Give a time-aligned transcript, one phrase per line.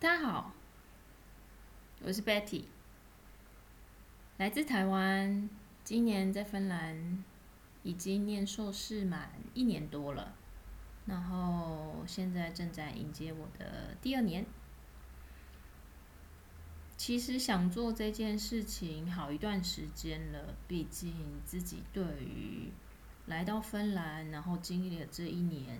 [0.00, 0.54] 大家好，
[2.02, 2.64] 我是 Betty，
[4.38, 5.50] 来自台湾，
[5.84, 7.22] 今年在芬兰
[7.82, 10.34] 已经念硕士满一年多了，
[11.04, 14.46] 然后现在正在迎接我的第二年。
[16.96, 21.12] 其实想做这件事情好一段时间了，毕竟
[21.44, 22.72] 自己对于
[23.26, 25.78] 来到芬兰，然后经历了这一年。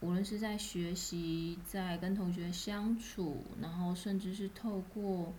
[0.00, 5.32] 无论是在学习，在跟同学相处，然后甚至是透过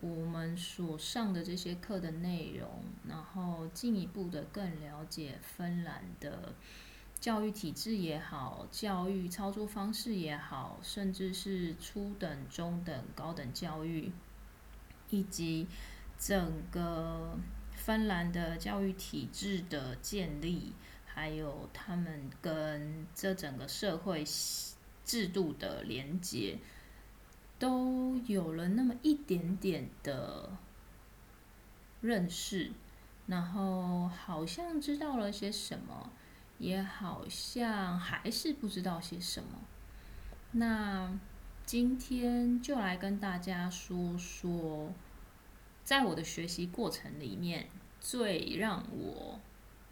[0.00, 2.68] 我们所上的这些课的内容，
[3.08, 6.54] 然后进一步的更了解芬兰的
[7.18, 14.12] 教育体制也好，教育操作方式也好，甚至是初等、中等、高等教育，
[15.10, 15.66] 以及
[16.18, 17.36] 整个
[17.72, 20.72] 芬兰的教育体制的建立。
[21.14, 24.24] 还有他们跟这整个社会
[25.04, 26.58] 制度的连接，
[27.56, 30.50] 都有了那么一点点的
[32.00, 32.72] 认识，
[33.26, 36.10] 然后好像知道了些什么，
[36.58, 39.60] 也好像还是不知道些什么。
[40.50, 41.16] 那
[41.64, 44.92] 今天就来跟大家说说，
[45.84, 47.68] 在我的学习过程里面，
[48.00, 49.40] 最让我。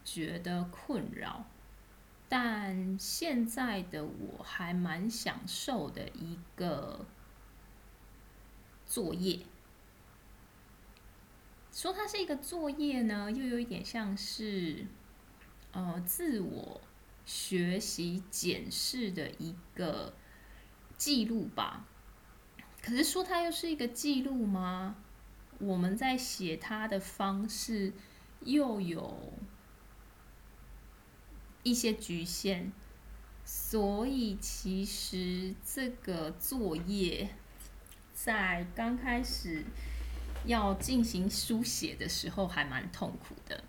[0.05, 1.45] 觉得困扰，
[2.29, 7.07] 但现在的我还蛮享受的一个
[8.87, 9.41] 作业。
[11.73, 14.87] 说它是一个作业呢，又有一点像是
[15.73, 16.81] 呃自我
[17.25, 20.15] 学习检视的一个
[20.97, 21.87] 记录吧。
[22.83, 24.97] 可是说它又是一个记录吗？
[25.59, 27.93] 我们在写它的方式
[28.41, 29.33] 又有。
[31.63, 32.71] 一些局限，
[33.45, 37.29] 所以其实这个作业
[38.15, 39.65] 在刚开始
[40.45, 43.63] 要进行书写的时候还蛮痛苦的。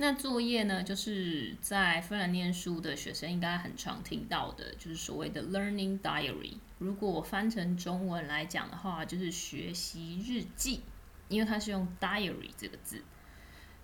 [0.00, 6.54] 那作业呢，就是在芬兰念书的学生应该很常听到的，就是所谓的 learning diary。
[6.78, 10.82] 如果我翻成中文来讲的话，就是学习日记，
[11.28, 13.02] 因为它是用 diary 这个字。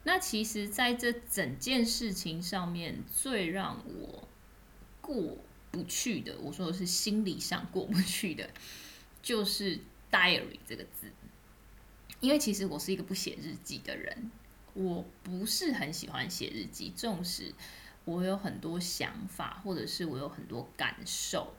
[0.06, 4.28] 那其实，在这整件事情上面，最让我
[5.00, 5.38] 过
[5.70, 8.50] 不去的，我说的是心理上过不去的，
[9.22, 9.80] 就是
[10.12, 11.10] diary 这个字。
[12.20, 14.30] 因为其实我是一个不写日记的人，
[14.74, 17.54] 我不是很喜欢写日记，纵使
[18.04, 21.54] 我有很多想法，或者是我有很多感受，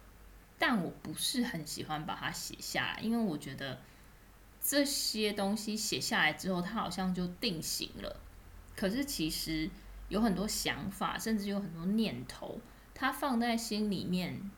[0.59, 3.81] 但我不是很喜欢把它写下来，因为我觉得
[4.61, 8.21] 这些东西写下来之后，它好像就定型了。
[8.75, 9.69] 可是其实
[10.09, 12.59] 有很多想法，甚至有很多念头，
[12.93, 14.51] 它放在心里面，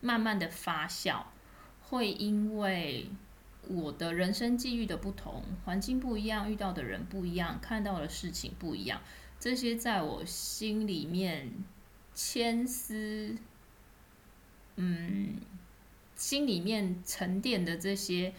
[0.00, 1.24] 慢慢的发酵，
[1.80, 3.10] 会因为
[3.68, 9.00] 我的人生际遇的不同，环境不一样，遇到的人不一样，看到的事情不一样，
[9.40, 11.50] 这些在我心里面
[12.14, 13.36] 千丝，
[14.76, 15.36] 嗯，
[16.14, 18.34] 心里面沉淀的这些。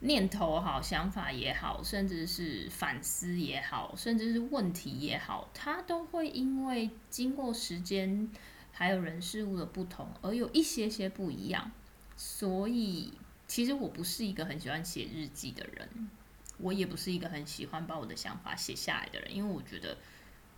[0.00, 8.30] 念头好，想法也好，甚至是反思也好，甚至是问题也好，它都会因为经过时间
[8.70, 11.70] 还有人事物的不同而有一些些不一样。
[12.16, 13.12] 所以，
[13.46, 16.10] 其实我不是一个很喜欢写日记的人，
[16.58, 19.96] 我也不是一个很喜欢把我的想法写下来的人，因为我觉得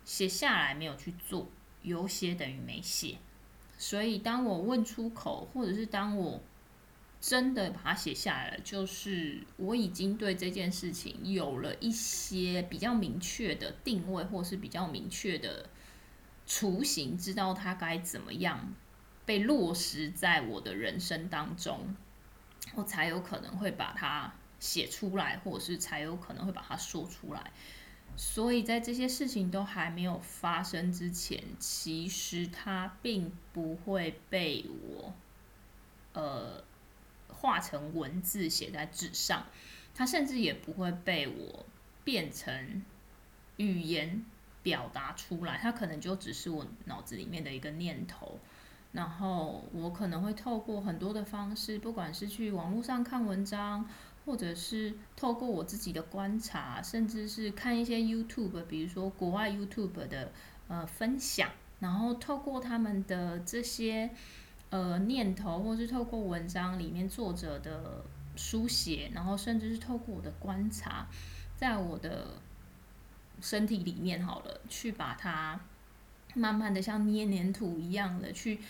[0.05, 1.47] 写下来没有去做，
[1.81, 3.17] 有写等于没写。
[3.77, 6.39] 所以，当我问出口，或者是当我
[7.21, 15.69] 真的把它写下来了，就是我已经对这件事情有了一些比较明确的定位，或是比较明确的
[16.47, 18.73] 雏形，知道它该怎么样
[19.23, 21.95] 被落实在我的人生当中，
[22.73, 27.51] 我才有可能会把它写出来，或者是才有可能会把它说出来。
[28.17, 35.13] 所以在这些事情都还没有发生之前，其实它并不会被我，
[36.13, 36.63] 呃。
[37.41, 39.47] 化成文字写在纸上，
[39.95, 41.65] 它甚至也不会被我
[42.03, 42.83] 变成
[43.57, 44.23] 语言
[44.61, 48.39] 表达出来，它可能就只是我脑子里面的一个念头。
[48.91, 53.89] 然后我可能会透过很多的方式，不管是去网络上看文章，
[54.23, 60.31] 或者是透过我自己的观察，甚至是看一些 YouTube，比如说国外 YouTube 的
[60.67, 61.49] 呃分享，
[61.79, 64.11] 然后透过他们的这些。
[64.71, 68.03] 呃，念头，或是透过文章里面作者的
[68.37, 71.05] 书写，然后甚至是透过我的观察，
[71.57, 72.27] 在我的
[73.41, 75.59] 身体里面好了，去把它
[76.33, 78.61] 慢慢的像捏黏土一样的去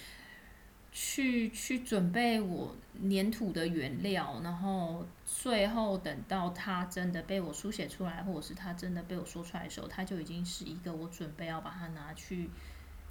[0.91, 2.75] 去去准备我
[3.07, 12.49] 粘土的原料，然后最后等到它真的被我书写出来，或者是它真的被我说出来的时候，它就已经是一个我准备要把它拿去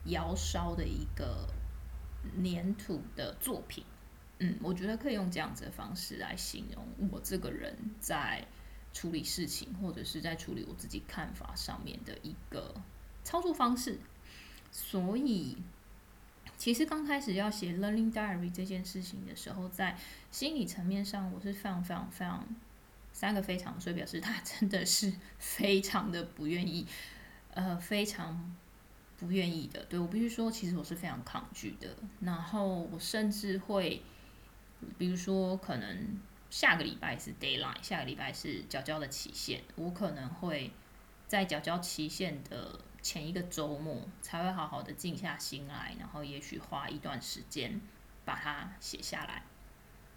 [0.06, 1.46] 窑烧的一个
[2.42, 3.84] 粘土的作品。
[4.38, 8.46] 嗯，我觉得可以用这样子的方式来形容我这个人在
[8.92, 12.74] 处理事情，或者是在处理我自己看法上面的一个
[13.22, 13.98] 操作方式。
[14.70, 15.56] 所以。
[16.56, 19.98] 其实刚开始要写 learning diary 这件事情的时候，在
[20.30, 22.46] 心理层面上，我是非常非常非常
[23.12, 26.86] 三个非常，所以表示他真的是非常的不愿意，
[27.54, 28.54] 呃，非常
[29.20, 29.84] 不愿意的。
[29.84, 31.94] 对我必须说，其实我是非常抗拒的。
[32.20, 34.02] 然后我甚至会，
[34.98, 36.18] 比如说，可能
[36.50, 40.72] 下个礼拜是 d a y l i n e 下个礼拜是缴交的期限，我可能会
[41.28, 42.80] 在缴交期限的。
[43.02, 47.80] 前一个周末才会好好的静下心来，然后也许花一段时间
[48.26, 49.42] 把它写下来。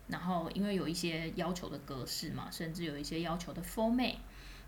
[0.10, 4.18] 然后因为有一些要求的格式嘛，甚至有一些要求的 format，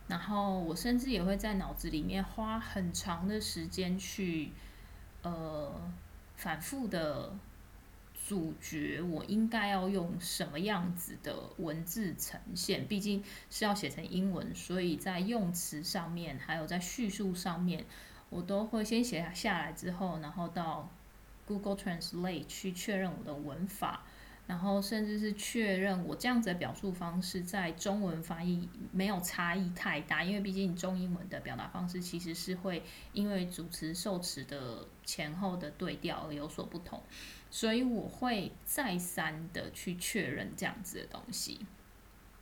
[0.08, 4.52] 然后我甚至也会在脑子里面花很长的时间去
[5.24, 5.74] 呃
[6.36, 7.34] 反复的。
[8.28, 12.88] 咀嚼我应该要用什么样子的文字呈现？
[12.88, 17.86] 毕竟是要写成英文，所以在用词上面，还有在叙述上面，
[18.32, 20.90] 我都会先写下来之后，然后到
[21.46, 24.02] Google Translate 去确认我的文法。
[24.48, 37.02] 然后甚至是确认我这样子的表述方式在中文翻译没有差异太大，因为毕竟中英文的表达方式其实是会因为主词受词的前后的对调而有所不同，
[37.50, 41.66] 所以我会再三的去确认这样子的东西。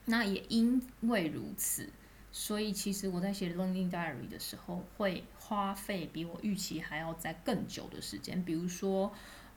[0.04, 1.90] 那也因为如此，
[2.34, 9.14] 所以其实我在写 Learning Diary 的时候会花费比我预期还要在更久的时间，比如说。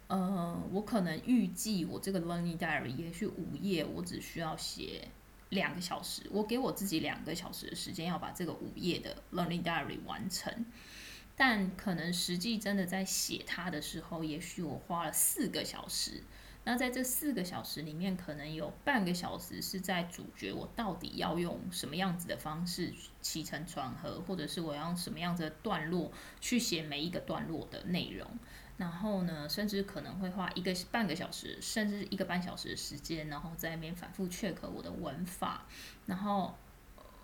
[0.09, 5.09] 呃，我可能预计我这个 learning diary 也许五页，我只需要写
[5.49, 6.23] 两个小时。
[6.31, 10.65] 我给我自己两个小时的时间，要把这个五页的 learning diary 完成。
[11.35, 16.23] 但可能实际真的在写它的时候，也许我花了四个小时。
[16.65, 26.11] 那在这四个小时里面，可能有半个小时是在主角我到底要用什么样子的方式起承转合，或者是我要用什么样子的段落
[26.41, 28.27] 去写每一个段落的内容。
[28.79, 35.65] 然后呢，甚至可能会花一个半个小时，甚至一个半小时的时间，然后在那边反复 check 我的文法，
[36.05, 36.55] 然后，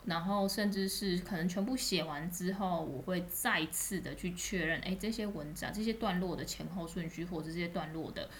[0.06, 8.30] 然后甚至是可能全部写完之后，我会再次的去确认，哎，这些文章、这些段落的前后顺序，或者这些段落的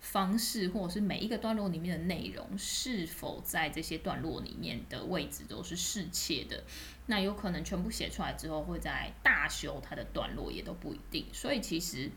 [0.00, 6.64] 方式，或者是每一个段落里面的内容，是否在这些段落里面的位置都是适切的？
[7.04, 11.26] 那有可能全部写出来之后，会在大修它的段落，也都不一定。
[11.34, 12.10] 所以其实。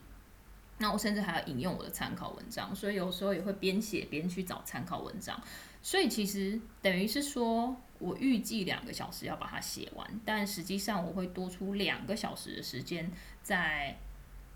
[0.82, 5.38] 那我甚至还要引用我的参考文章，所以有时候也会边写边去找参考文章。
[5.82, 13.12] 所以其实等于是说我预计两个小时要把它写完，但实际上我会多出两个小时的时间
[13.42, 13.94] 在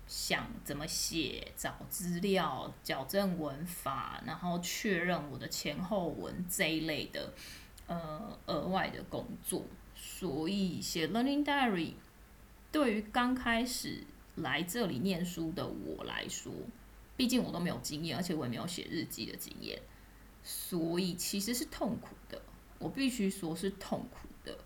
[0.07, 7.31] 想怎么写、找资料、矫正文法，然后确认我的前后文这一类的
[7.85, 9.63] 呃额外的工作。
[9.95, 11.93] 所以写 Learning Diary
[12.71, 14.03] 对于刚开始。
[14.35, 16.51] 来这里念书的我来说，
[17.15, 19.81] 毕竟我都没有经验，而且我也没有写日记的经验，
[20.43, 22.41] 所以其实是痛苦的。
[22.79, 24.57] 我必须说是痛苦的。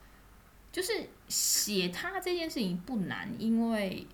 [0.72, 4.08] 就是写它这件事情不难，因为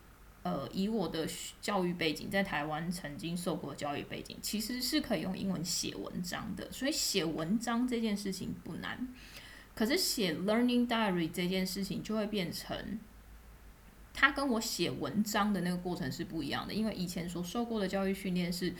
[0.43, 1.27] 呃，以我的
[1.61, 9.07] 教育背景，在台湾曾经受过教育背景，其实是可以用英文写文章的，所以写文章这件事情不难。
[9.73, 12.99] 可是写 learning diary 这件事情就会变成。
[14.17, 18.73] 他跟我写文章的那个过程是不一样的，因为以前所受过的教育训练是，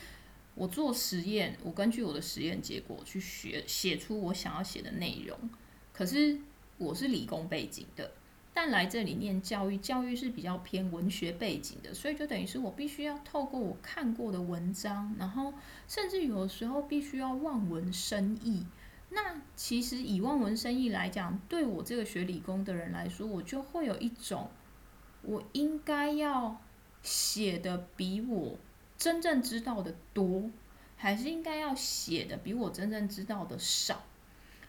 [0.56, 5.38] 我做实验，我根据我的实验结果去学写出我想要写的内容。
[5.92, 6.40] 可是
[6.78, 8.12] 我是理工背景的，
[8.54, 15.54] 但来这里念教育，教育是比较偏文学背景的，所以就等于是我必须要透过我看过的文章，然后
[15.88, 18.66] 甚至有时候必须要望文生义。
[19.10, 24.50] 那其实以望文生义来讲，对我这个学理工的人来说，我就会有一种。
[25.26, 26.62] 我应该要
[27.02, 28.58] 写的比我
[28.98, 30.50] 真正知道的多，
[30.98, 34.04] 还是应该要写的比我真正知道的少，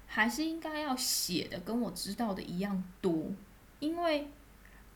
[0.06, 3.30] 还是应该要写的跟我知道的一样多？
[3.78, 4.28] 因为，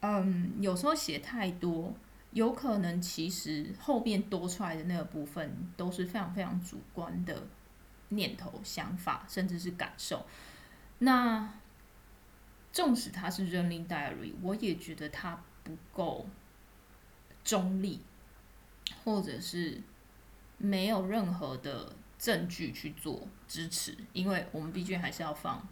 [0.00, 1.95] 嗯，有时候写太多，
[2.33, 7.47] 有可能其实后面多出来的那个部分都是非常非常主观的
[8.09, 10.26] 念头、想法，甚至是感受。
[10.99, 11.55] 那
[12.73, 15.43] 纵使它是 running diary，我也觉得它。
[15.77, 16.27] 不够
[17.45, 18.00] 中立，
[19.05, 19.81] 或者是
[20.59, 25.67] 没有任何的证据去做支持，因为我们毕竟还是要放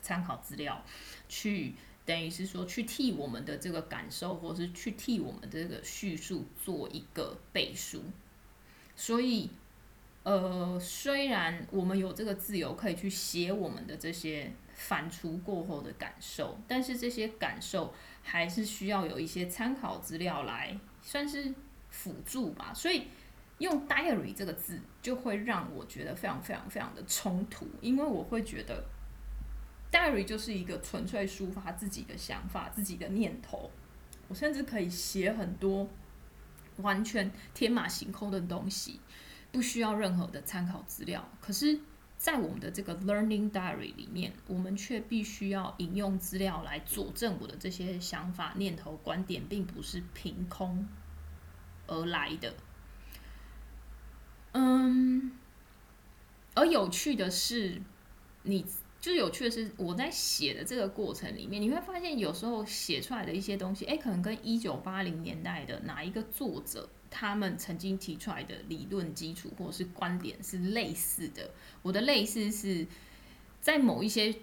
[0.00, 0.84] 参考资料，
[1.28, 8.02] 去等于是说去替我们的这个感受，或是去替我们这个叙述做一个背书。
[8.96, 9.50] 所以，
[10.22, 21.54] 呃，虽然我们有这个自由可以去写我们的这些反刍过后的感受，但是这些感受还是需要有一些参考资料来算是
[21.88, 22.72] 辅助吧。
[22.74, 23.04] 所以。
[23.60, 28.82] 用 diary 这个字就会让我觉得非常非常非常的冲突，因为我会觉得
[29.92, 33.70] diary 就是一个纯粹抒发自己的想法、自己的念头。
[34.28, 35.86] 我甚至可以写很多
[36.78, 38.98] 完全天马行空的东西，
[39.52, 41.28] 不需要任何的参考资料。
[41.40, 41.80] 可是，
[42.16, 50.86] 在我们的这个 learning diary 里面，我们却必须要引用资料来佐证我的这些想法、念头、观点，并不是凭空
[51.86, 52.54] 而来的。
[54.52, 55.32] 嗯，
[56.54, 57.80] 而有趣的是，
[58.42, 58.66] 你
[59.00, 71.50] 就有趣的是，我在写的这个过程里面，你会发现有时候写出来的一些东西，哎，可能跟一九八零年代的哪一个作者他们曾经提出来的理论基础或者是观点是类似的。
[71.82, 72.86] 我的类似是
[73.60, 74.34] 在某一些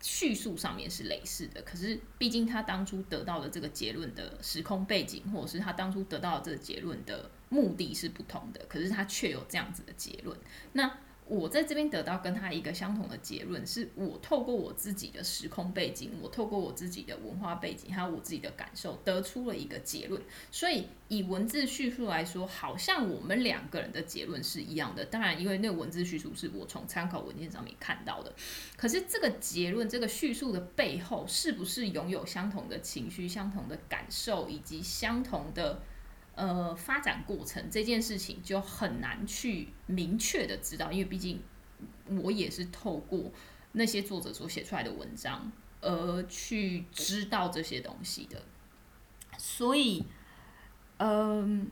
[0.00, 7.30] 叙述上面是类似的，可是毕竟他当初得到的这个结论的时空背景，或者是他当初得到的这个结论的。
[7.52, 10.34] 目的是不同的，可是他却有这样子的结论。
[10.72, 10.90] 那
[11.26, 20.20] 我在这边得到跟他一个相同的结论，是我透过我自己的时空背景，我透过我自己的文化背景，还有我自己的感受，得出了一个结论。
[20.50, 25.04] 所以以文字叙述来说，好像我们两个人的结论是一样的。
[25.06, 28.34] 当然，因为那个文字叙述是我从参考文件上面看到的。
[28.76, 35.80] 可是这个结论，这个叙述的背后，是不是拥有相同的情绪、相同的感受，以及相同的？
[36.34, 41.42] 呃，发展过程这件事情就很难去明确的知道，因为毕竟
[42.22, 43.30] 我也是透过
[43.72, 48.40] 那些作者所写出来的文章而去知道这些东西的。
[49.36, 50.06] 所以，
[50.96, 51.70] 嗯，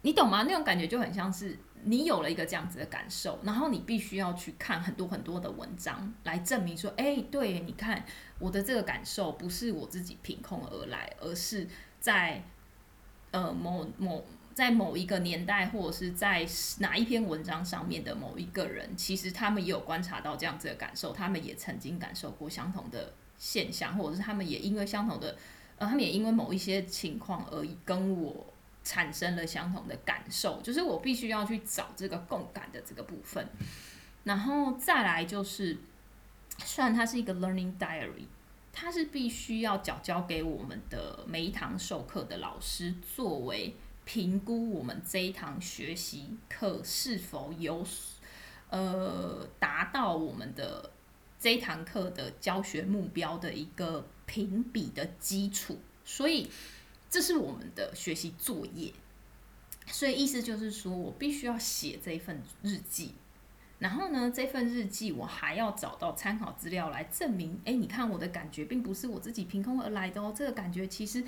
[0.00, 0.44] 你懂吗？
[0.44, 8.06] 那种感觉就很像是你有了一个这样子的感受，然后你必须要去看很多很多的文章来证明说，哎，对，你看
[8.38, 11.68] 我的这个感受不是我自己凭空而来，而是
[12.00, 12.42] 在。
[13.32, 16.44] 呃，某某在某一个年代，或者是在
[16.78, 25.36] 哪一篇文章上面的某一个人，其实他们也有观察到这样子的感受，他们也曾经感受过相同的现象，或者是他们也因为相同的，
[25.78, 28.46] 呃，他们也因为某一些情况而跟我
[28.82, 33.46] 产生了相同的感受，就是我必须要去找这个共感的这个部分，
[34.24, 35.78] 然后再来就是，
[36.58, 38.26] 虽然它是一个 learning diary。
[38.72, 43.74] 它是必须要缴交给我们的每一堂授课的老师，作为
[44.04, 47.84] 评估我们这一堂学习课是否有
[48.70, 50.90] 呃达到我们的
[51.38, 55.78] 这一堂课的教学目标的一个评比的基础。
[56.04, 56.50] 所以
[57.10, 58.92] 这是我们的学习作业。
[59.86, 63.14] 所以意思就是说我必须要写这一份日记。
[63.80, 67.58] 然后呢，这份日记我还要找到参考资料来证明。
[67.64, 71.24] 哎，你看我的感觉并不是我自己凭空而来的哦，这个感觉其实，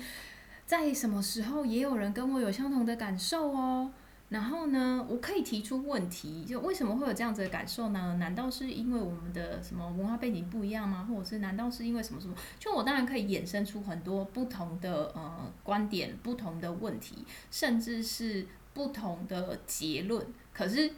[0.67, 3.91] 在什么时候也有人跟我有相同的感受哦。
[4.29, 8.17] 然后呢，我可以提出问题，就为什么会有这样子的感受呢？
[8.19, 11.07] 难道是因为我们的什么文化背景不一样吗？
[11.09, 12.35] 或者是难道是因为什么什么？
[12.59, 18.45] 就我当然可以衍生出很多不同的呃观点、不同的问题，甚至是
[18.75, 20.23] 不同的结论。
[20.53, 20.93] 可是。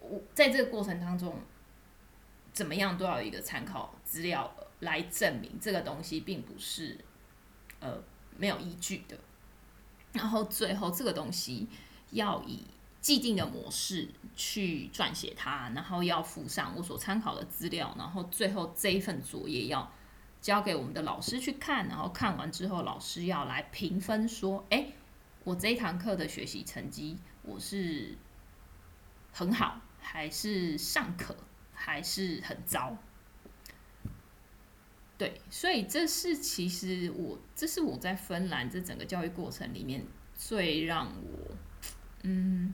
[0.00, 1.40] 我在这个过程当中，
[2.52, 6.96] 怎么样都要有一个参考资料来证明这个东西并不是
[7.80, 8.02] 呃
[8.36, 9.18] 没有依据的。
[10.12, 11.68] 然后最后这个东西
[12.10, 12.64] 要以
[13.00, 19.92] 既定的模式去撰写它，然后要附上我所参考的资料，然后最后这一份作业要
[20.40, 24.86] 交给我们的老师去看，然后看完之后老师要来评分，说：哎，
[25.44, 28.16] 我这一堂课的学习成绩我是
[29.32, 29.80] 很好。
[30.10, 31.36] 还是尚可，
[31.74, 32.96] 还是很糟。
[35.18, 40.02] 对，所以这是其实我，这是我在芬兰这整个教育过程里面
[40.34, 41.54] 最让我，
[42.22, 42.72] 嗯，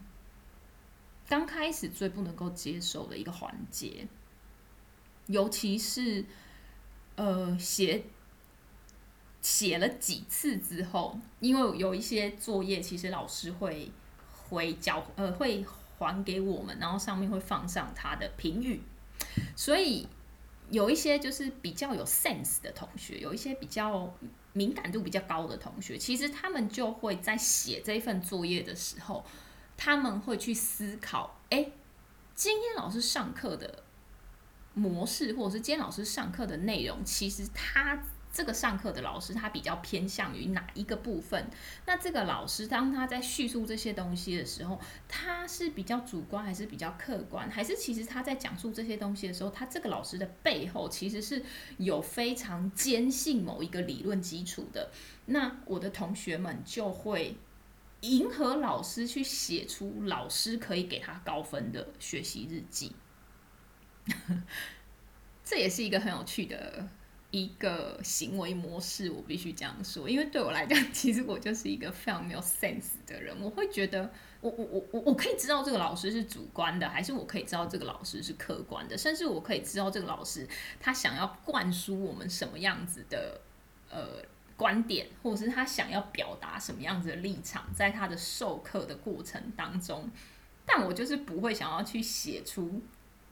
[1.29, 4.07] 刚开始最不能够接受的一个环节。
[5.27, 6.25] 尤其是，
[7.17, 8.05] 呃，写
[9.43, 13.91] 写了几次之后，因为有一些作业，其实老师会
[14.31, 15.67] 回教，呃，会。
[15.99, 18.83] 还给我们，然后上面会放上他的评语，
[19.57, 20.09] 所以
[20.71, 24.13] 有一些就是比较有 sense 的同学，有一些比较
[24.53, 29.25] 敏感度比较高的同学，其实他们就会在写这份作业的时候，
[29.77, 31.71] 他们会去思考，哎，
[32.35, 33.85] 今天老师上课的
[34.75, 38.03] 模式，或者是今天老师上课的内容，其实他。
[38.35, 41.49] 这个上课的老师他比较偏向于哪一个部分？
[41.87, 47.49] 那这个老师当他在叙述这些东西的时候，他是比较主观还是比较客观？
[47.49, 51.45] 还是其实他在讲述这些东西的时候，他这个老师的背后其实是
[51.79, 54.91] 有非常坚信某一个理论基础的？
[55.27, 57.37] 那我的同学们就会
[58.01, 62.97] 迎合老师去写出老师可以给他高分的学习日记，
[65.45, 66.89] 这也是一个很有趣的。
[67.35, 73.37] 一个行为模式，我必须这样说，因为对我来讲，其实我就是一个非常没有 sense 的人。
[73.41, 74.09] 我会觉得，
[74.41, 80.47] 我我我我我可以知道这个老师是主观的，还是我可以知道这个老师是客观的，甚至我可以知道这个老师
[80.79, 83.41] 他想要灌输我们什么样子的
[83.91, 84.23] 呃
[84.57, 90.09] 观点，或者是他想要表达什么样子的立场，在他的授课的过程当中，
[90.65, 92.81] 但我就是不会想要去写出。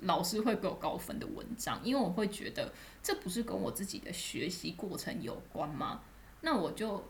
[0.03, 6.01] 老师会给我高分的文章，因为我会觉得这不是跟我自己的学习过程有关吗？
[6.41, 7.03] 那我就，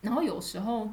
[0.00, 0.88] 然后有时候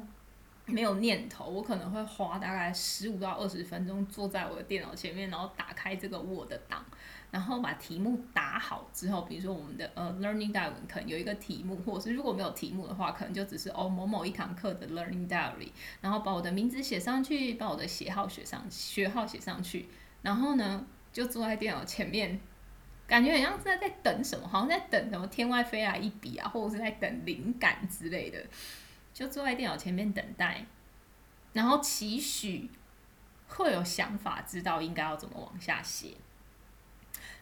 [0.66, 6.84] 没有念头，我可能会花大概十五到二十分钟坐在我的电脑前面，然后打开这个 Word 档，
[7.30, 15.68] 然后把题目打好之后，比如说我们的呃 Learning Diary 可能有一个题目，或者是如果没有题目的话，可能就只是哦某某一堂课的 Learning Diary，
[16.00, 19.88] 然后把我的名字写上去，把我的写号写上学号写上去，
[20.22, 20.84] 然后呢？
[21.14, 22.40] 就坐在电脑前面，
[23.06, 28.44] 感觉好像是在在等什么，好像在等什么天外飞来一笔啊，或者是在等灵感之类的。
[29.12, 30.66] 就坐在电脑前面等待，
[31.52, 32.68] 然后期许
[33.46, 36.08] 会有想法，知道应该要怎么往下写。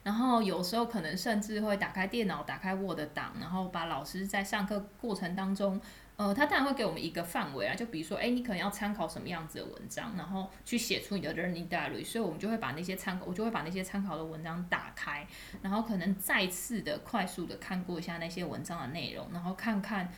[0.03, 5.81] 然后有时候可能甚至会打开电脑，打开 Word 档，然后把老师在上课过程当中。
[6.15, 15.27] 呃，他当然会给我们一个范围啊，就比如说，哎，你可能要参考什么样子的文章，然后去写出你的 learning diary，所以我们就会把那些参考，我就会把那些参考的文章打开，
[15.63, 20.13] 然后可能再次的快速的看过一下那些文章的内容，然后看看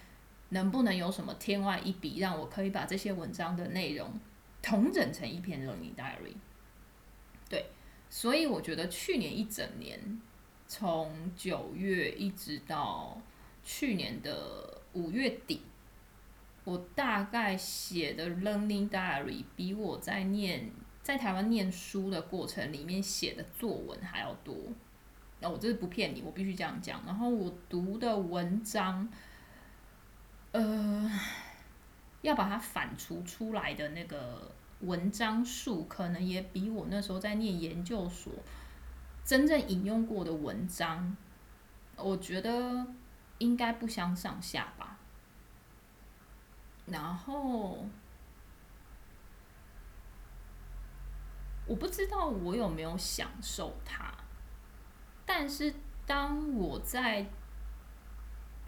[0.48, 4.12] 能不能有什么天外一笔，让我可以把这些文章的内容
[4.60, 6.34] 统整成一篇 learning diary。
[7.48, 7.66] 对，
[8.16, 9.98] 所以我觉得去年一整年，
[10.68, 13.20] 从九月一直到
[13.64, 15.62] 去年的五月底。
[16.62, 20.70] 我大概写的 learning diary 比我在念
[21.02, 24.54] 在台湾念书的过程里面写的作文还要多，
[25.40, 27.02] 那我这是不骗你，我必须这样讲。
[27.04, 29.08] 然后我读的文章，
[30.52, 31.10] 呃，
[32.22, 34.53] 要把它反刍出来的那个
[34.86, 38.32] 文章数，可能也比我那时候在念研究所
[39.24, 41.16] 真正引用过的文章，
[41.96, 42.86] 我觉得
[43.38, 44.98] 应该不相上下吧。
[46.86, 47.86] 然后，
[51.66, 54.12] 我不知道我有没有享受它，
[55.24, 55.74] 但是
[56.06, 57.26] 当我在，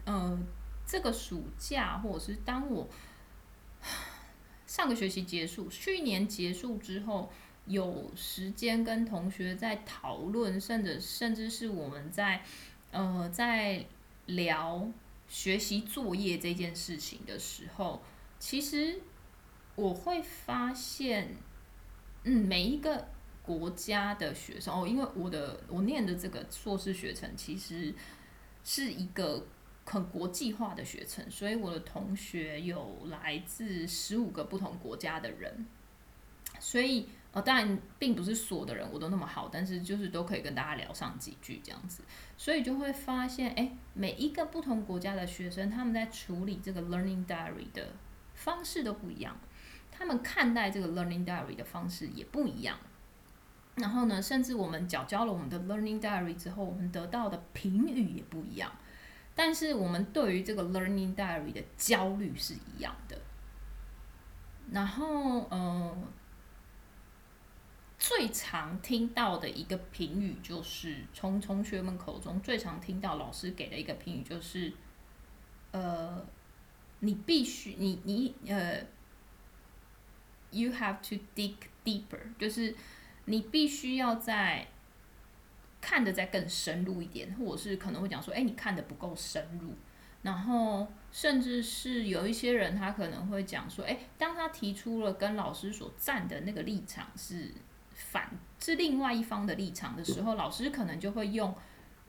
[0.05, 0.35] 呃，
[0.83, 2.89] 这个暑假，或者是当我
[4.67, 7.31] 上个学期结束，去年结束之后，
[7.65, 12.43] 有时间跟同学在讨论，甚至甚至是我们在，
[12.91, 13.83] 呃，在
[14.27, 14.87] 聊。
[15.29, 18.01] 学习作业这件事情的时候，
[18.39, 18.97] 其实
[19.75, 21.35] 我会发现，
[22.23, 23.05] 嗯，每一个
[23.43, 27.93] 国家的学生哦，因为我的我念的这个硕士学程其实
[28.63, 29.45] 是一个
[29.89, 35.65] 很国际化的学程，所以我的同学有来自十五个不同国家的人，
[36.59, 37.41] 所以呃。
[37.41, 42.03] 当然，并不是所有的人我都那么好，但是就是都可以跟大家聊上几句这样子，
[42.35, 47.93] 所以就会发现，哎，每一个不同国家的学生，他们在处理这个 learning diary 的
[48.33, 49.37] 方式都不一样，
[49.91, 52.77] 他们看待这个 learning diary 的方式也不一样。
[53.75, 58.71] 然后呢，甚至我们缴交了我们的 learning diary 之后，我们得到的评语也不一样。
[59.37, 63.17] 但是我们对于这个 learning diary 的焦虑是一样的。
[64.73, 66.03] 然后，嗯。
[67.99, 74.71] 最常听到的一个评语，就是从同学们口中最常听到老师给的一个评语，就是，
[75.71, 76.23] 呃，
[76.99, 78.85] 你必须，你你呃
[80.51, 82.75] ，you have to dig deeper，就是
[83.25, 84.67] 你必须要在
[85.81, 89.73] 看的再更深入一点，或者是可能会讲说，哎，你看的不够深入，
[90.21, 97.53] 然后甚至是有一些人他可能会讲说，哎，当他提出了跟老师所站的那个立场是。
[97.99, 101.51] 反是另外一方的立场的时候，老师可能就会用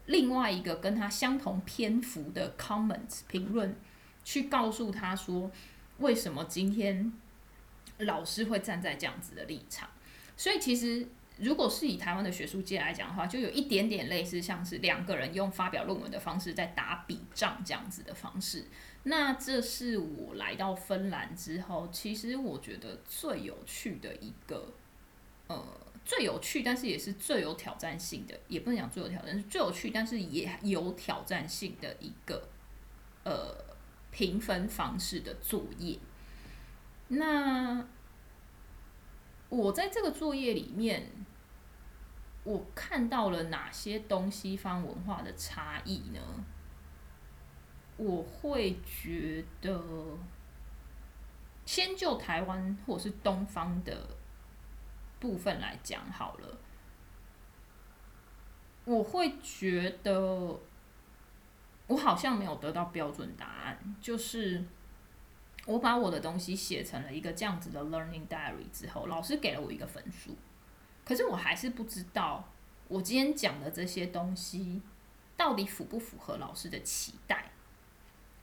[0.04, 3.74] 另外一个跟他相同篇幅的 comments 评论，
[4.22, 5.50] 去告诉他说，
[5.96, 7.10] 为什么今天
[8.00, 9.88] 老师会站在这样子的立场。
[10.36, 18.64] 所以其实如果是以台湾的学术界来讲的话，就有一点点类似像是两个人用发表论文的方式在打笔仗这样子的方式。
[19.04, 24.74] 那这是我来到芬兰之后，其实我觉得最有趣的一个，
[25.46, 25.64] 呃，
[26.04, 32.48] 最有趣，但是也是最有挑战性的，也不能讲最有挑战，是最有趣，但是也有挑战性的一个，
[33.24, 33.54] 呃，
[34.10, 35.96] 评分方式的作业。
[37.06, 37.86] 那
[39.48, 41.10] 我在这个作业里面，
[42.48, 46.20] 我看到了哪些东西方文化的差异呢？
[47.98, 49.78] 我会觉得，
[51.66, 54.08] 先就台湾或者是东方的
[55.20, 56.56] 部分来讲好了。
[58.86, 60.58] 我会觉得，
[61.86, 63.96] 我好像没有得到标准答案。
[64.00, 64.64] 就是
[65.66, 70.34] 我把我的东西写成了一个这样子的 learning diary 之后，老师给了我一个分数，
[71.08, 72.52] 可是我还是不知道
[72.88, 74.82] 我今天讲的这些东西
[75.38, 77.50] 到底符不符合老师的期待。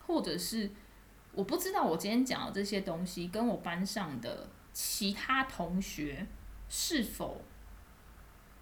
[0.07, 0.69] 或者是
[1.31, 6.27] 我不知道我今天讲的这些东西跟我班上的其他同学
[6.69, 7.41] 是否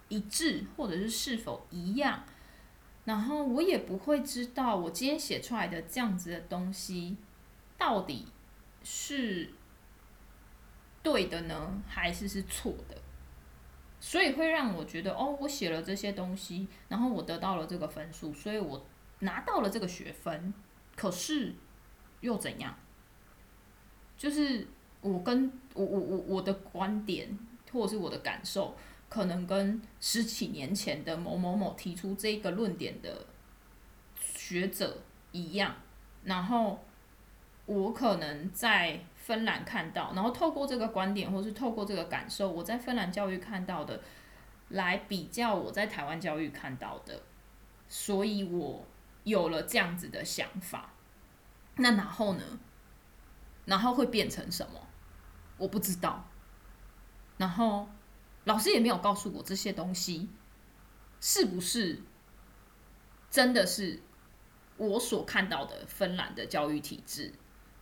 [0.08, 2.24] 一致，或者是是否一样，
[3.04, 7.18] 然后我也不会知道我今天写出来的这样子的东西
[7.78, 8.28] 到底
[8.86, 9.50] 是
[11.02, 13.02] 对的呢，还是是错的，
[14.06, 18.86] 所以会让我觉得哦，我写了这些东西，然后我得到了这个分数，所以我
[19.20, 20.54] 拿到了这个学分。
[20.94, 21.56] 可是
[22.20, 22.76] 又怎样？
[24.18, 24.68] 就是
[25.00, 27.40] 我跟我我我我的观点
[27.72, 28.76] 或者是我的感受，
[29.08, 33.26] 可能跟十几年前的某某某提出这个论点的
[34.22, 35.74] 学者一样。
[36.26, 36.84] 然后
[37.66, 44.02] 我可能在芬兰看到，然后透过这个观点，或是透过这个感受，我在芬兰教育看到的，
[44.70, 47.22] 来比较我在台湾教育看到的，
[47.88, 48.86] 所以我。
[49.26, 50.90] 有了这样子的想法，
[51.78, 52.44] 那然后呢？
[53.64, 54.86] 然后会变成什么？
[55.58, 56.28] 我不知道。
[57.38, 57.88] 然后
[58.44, 60.28] 老师也没有告诉我这些东西
[61.22, 62.02] 是不是
[63.32, 64.02] 真的是
[64.76, 67.32] 我所看到的芬兰的教育体制。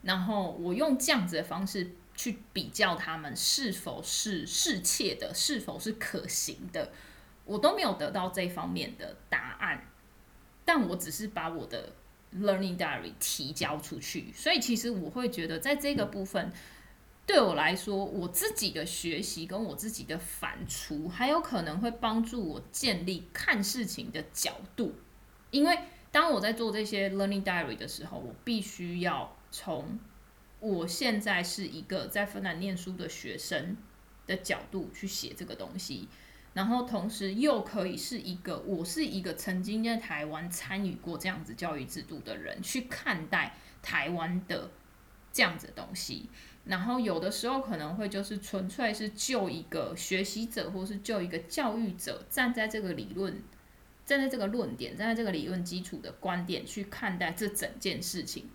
[0.01, 6.91] 然后我用这样子的方式去比较他们是否是适切的，是否是可行的，
[7.45, 9.87] 我都没有得到这方面的答案。
[10.63, 11.93] 但我只是把我的
[12.35, 16.51] learning diary 提交出去，所以其实我会觉得，在这个部分
[17.25, 24.95] 对我来说，我自己的学习跟我自己的反刍，还有可能会帮助我建立看事情的角度。
[25.49, 25.77] 因为
[26.11, 29.99] 当我在做这些 learning diary 的时候，我必须要从
[30.59, 33.77] 我现在是一个在芬兰念书的学生
[34.25, 36.07] 的角度去写这个东西。
[36.53, 44.69] 然后同时又可以是一个，我是一个曾经在台湾参与过这样子教育制度的人，去看待台湾的
[45.31, 46.29] 这样子的东西。
[46.65, 53.41] 然后有的时候可能会就是纯粹是就一个学习者，或是就一个教育者，站在这个理论，
[54.05, 58.49] 站在这个论点，站在这个理论基础的观点去看待这整件事情。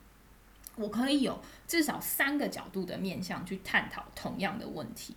[0.76, 5.16] 我可以有至少三个角度的面向去探讨同样的问题，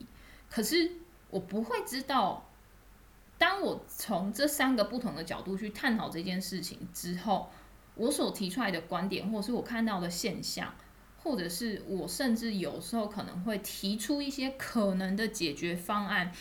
[0.50, 0.92] 可是
[1.30, 2.46] 我不会知道。
[3.38, 7.50] 当我从这三个不同的角度去探讨这件事情之后，
[7.96, 10.76] 我所提出来的观点，或者是我看到的现象，
[11.24, 16.34] 或者是我甚至有时候可能会提出一些可能的解决方案，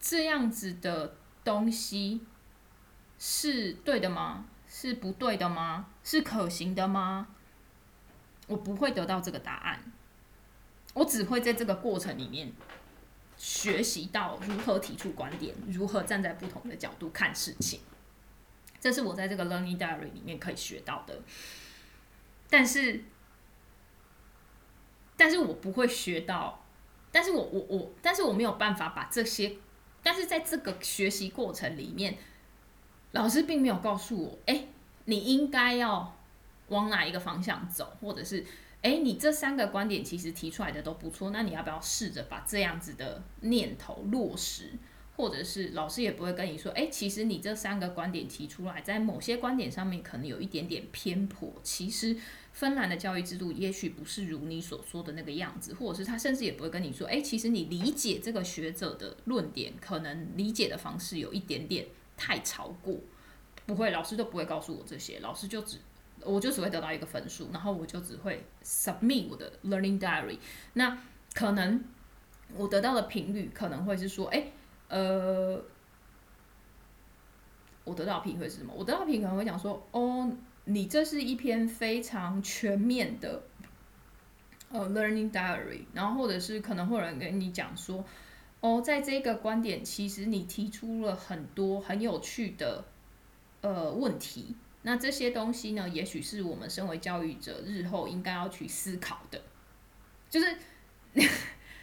[0.00, 2.22] 这样子的东西
[3.20, 4.46] 是对的吗？
[4.66, 5.86] 是不对的吗？
[6.02, 7.28] 是可行的吗？
[8.52, 9.82] 我不会得到这个答案，
[10.94, 12.52] 我只会在这个过程里面。
[13.38, 17.80] 学习到如何提出观点，如何站在不同的角度看事情，
[18.78, 21.20] 这是我在这个 learning diary 里面可以学到的。
[22.48, 23.02] 但是，
[25.16, 26.64] 但是我不会学到，
[27.10, 29.56] 但是我我我，但是我没有办法把这些，
[30.04, 32.18] 但是在这个学习过程里面，
[33.10, 34.68] 老师并没有告诉我，哎，
[35.06, 36.16] 你应该要
[36.72, 38.44] 往哪一个方向走，或者是。
[38.82, 44.72] 哎，你这三个观点其实提出来的都不错，那你要不要试着把这样子的念头落实？
[45.14, 51.54] 或者是老师也不会跟你说，哎，其实你这三个观点提出来，在某些观点上面可能有一点点偏颇。
[51.62, 52.16] 其实
[52.52, 62.96] 芬兰的教育制度也许不是如你所说的那个样子，或者是他甚至也不会跟你说，哎，其实你理解这个学者的论点，可能理解的方式有一点点太超过。
[63.64, 65.78] 不会，老师都不会告诉我这些，老师就只。
[66.24, 70.38] 我就只会得到一个分数，然后我就只会 submit 我的 learning diary。
[70.74, 70.98] 那
[71.34, 71.82] 可能
[72.56, 74.46] 我得到的频率可能会是说，哎，
[74.88, 75.62] 呃，
[77.84, 78.72] 我得到的频率是什么？
[78.76, 80.30] 我得到频率可能会讲说，哦，
[80.64, 83.42] 你这是一篇非常全面的
[84.70, 88.04] 呃 learning diary，然后或者是可能会有人跟你讲说，
[88.60, 92.84] 哦，在这个观点，其实你提出了很多很有趣的
[93.62, 94.54] 呃问题。
[94.82, 99.40] 那这些东西呢，也许是我们身为教育者日后应该要去思考的，
[100.28, 100.56] 就是。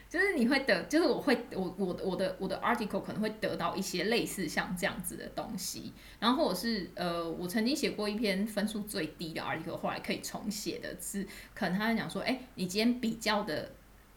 [0.10, 13.72] 就是你会得，就是我会，我我我的我的 article 可能会得到一些类似像这样子的东西，然后或者是呃，我曾经写过一篇分数最低的 article，后来可以重写的是，可能他在讲说，哎，你今天比较的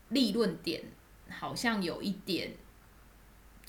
[0.09, 0.83] 立论点
[1.29, 2.53] 好像有一点。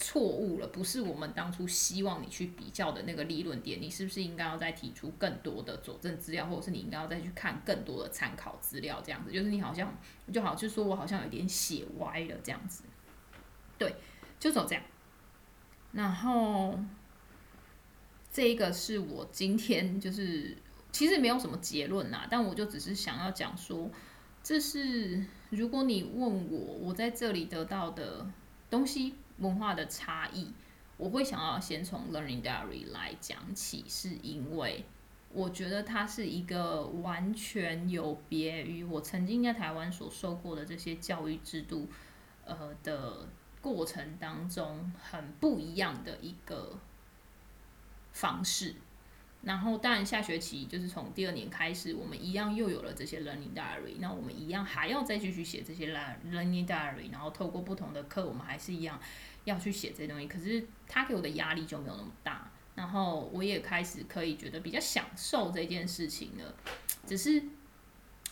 [0.06, 9.02] 错误了，不是我们当初希望你去比较的那个利润点，你是不是应该要再提出更多的佐证资料，或者是你应该要再去看更多的参考资料？
[9.02, 9.98] 这样子，就是你好像
[10.34, 12.84] 就好，就说我好像有点写歪了这样子，
[13.78, 13.96] 对，
[14.42, 14.84] 就走这样。
[15.94, 16.78] 然后
[18.30, 20.58] 这一个是我今天就是
[20.92, 23.90] 其实没有什么结论呐，但我就只是想要讲说，
[24.44, 28.28] 这是如果你问我，我在这里得到的
[28.70, 29.16] 东西。
[29.38, 30.52] 文化的差异，
[30.98, 34.86] 我会想要先从 Learning Diary 来讲起，是因为
[35.32, 41.88] 我觉得它是一个完全有别于我曾经在台湾所受过的这些教育制度，
[42.46, 43.28] 呃的
[43.62, 46.78] 过程当中很不一样的一个
[48.12, 48.76] 方式。
[49.46, 53.96] 然后，当然下学期就是从第二年开始，我们一样又有了这些 learning diary。
[54.00, 55.94] 那我们一样还要再继续写这些
[56.32, 57.12] learning diary。
[57.12, 58.98] 然后透过不同的课，我们还是一样
[59.44, 60.30] 要去写这些东西。
[60.30, 62.50] 可是他给我的压力就没有那么大。
[62.74, 66.56] 然后我也开始可以觉得比较享受这件事情了。
[67.06, 67.44] 只是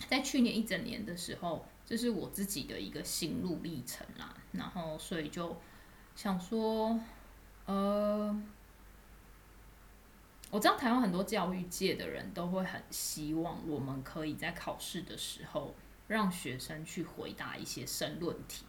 [0.08, 4.34] 在去年一整年的时候，这是我自己的一个心路历程啦。
[4.52, 5.54] 然后所以就
[6.16, 6.98] 想说，
[7.66, 8.42] 呃。
[10.52, 15.74] 我知道台湾很多教育界的人都会很希望我们可以在考试的时候
[16.08, 18.66] 让学生去回答一些申论题。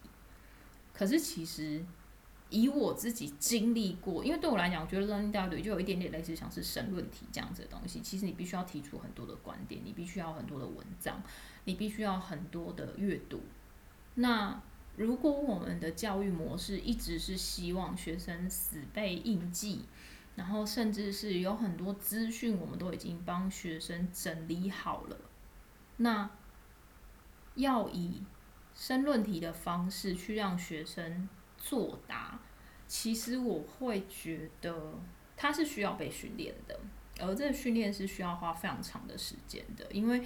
[0.93, 1.84] 可是其实
[2.50, 8.00] 以我自己经历过，因为对我来讲，我觉得 learning diary 就有一点点类似像是申论题这样子的东西。
[8.00, 11.22] 其实你必须要提出很多的观点，你必须要很多的文章，
[11.65, 13.41] 你必须要很多的阅读。
[14.15, 14.62] 那
[14.96, 19.82] 如果我们的教育模式一直是希望学生死背硬记，
[20.36, 25.17] 然后甚至是有很多资讯，我们都已经帮学生整理好了。
[25.98, 26.28] 那
[27.54, 28.24] 要以
[28.74, 32.39] 申论题的方式去让学生作答，
[32.88, 35.00] 其实我会觉得
[35.38, 36.80] 它是需要被训练的，
[37.19, 39.86] 而这训练是需要花非常长的时间的。
[39.91, 40.19] 因为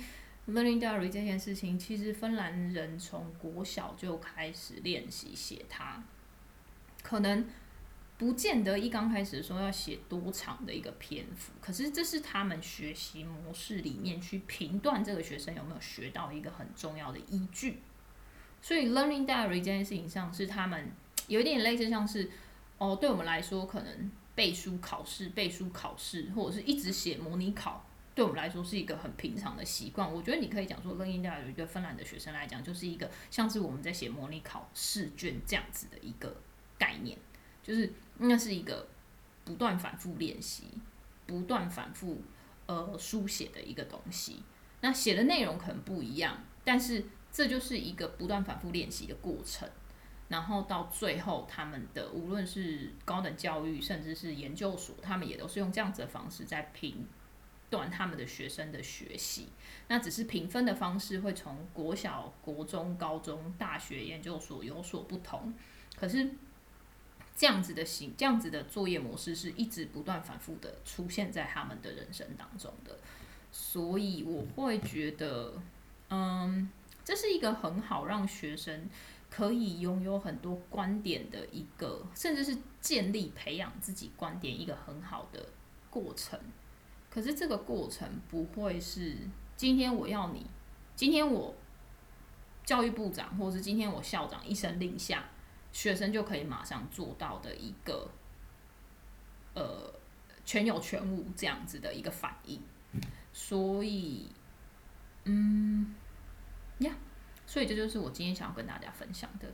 [0.47, 6.01] learning diary 这件事情，其实芬兰人从国小就开始练习写它，
[7.03, 7.45] 可能。
[8.17, 17.79] 不见得一刚开始的时候要写多长的一个篇幅，可是这是他们学习模式里面去评断这个学生有没有学到一个很重要的依据。
[18.59, 20.91] 所以 learning diary 这件事情上是他们
[21.27, 22.29] 有一点类似，像是
[22.79, 30.11] 哦，对我们来说可能背书考试、背书考试，或者是一直写模拟考，对我们来说是一个很平常的习惯。
[30.11, 36.35] 我觉得你可以讲说 learning diary 对芬兰的学生来讲，就是一个像是我们在写模拟考试卷这样子的一个
[36.79, 37.15] 概念，
[37.67, 37.91] 就是。
[38.19, 38.87] 那是一个
[39.45, 40.63] 不断反复练习、
[41.27, 42.19] 不断反复
[42.65, 44.41] 呃书写的一个东西。
[44.81, 49.69] 那写的内容可能不一样，但是这就是一个不断反复练习的过程。
[50.29, 57.05] 然后到最后，他们的无论是高等教育，甚至是研究所，他们也都是用这样子的方式在评
[57.69, 59.49] 断他们的学生的学习。
[59.89, 65.53] 那只是评分的方式会从国小、国中、高中、大学、研究所有所不同，
[65.95, 66.27] 可是。
[67.37, 72.97] 这样子的行，这样子的作业模式是一直不断反复的出现在他们的人生当中的，
[73.51, 75.53] 所以我会觉得，
[76.09, 76.67] 嗯，
[77.05, 78.89] 这是一个很好让学生
[79.29, 85.45] 可以拥有很多观点的一个，甚至是建立培养自己观点一个很好的
[85.91, 86.39] 过程。
[87.11, 89.15] 可是这个过程不会是
[89.55, 90.47] 今天我要你，
[90.95, 91.53] 今天我
[92.65, 95.23] 教育部长，或者是今天我校长一声令下。
[95.77, 98.09] 学生就可以马上做到的一个，
[99.53, 99.93] 呃，
[100.43, 102.59] 全有全无这样子的一个反应，
[103.31, 104.27] 所以，
[105.25, 105.93] 嗯，
[106.79, 106.91] 呀，
[107.45, 109.53] 所以这就是我今天想要跟大家分享的。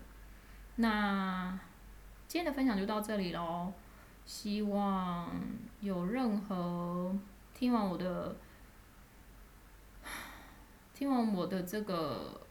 [0.78, 1.60] 那
[2.30, 3.74] 今天的分享就到这里喽，
[4.26, 5.30] 希望
[5.82, 7.14] 有任何
[7.54, 8.34] 听完我的，
[10.96, 12.43] 听完我的这个。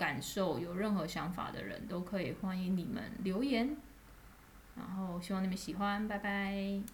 [0.00, 3.76] 感受、有任何想法的人都可以欢迎你们留言。
[4.74, 6.90] 然后希望你们喜欢，拜拜。